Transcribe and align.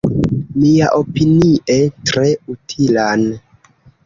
Miaopinie 0.61 1.75
tre 2.09 2.27
utilan. 2.55 3.29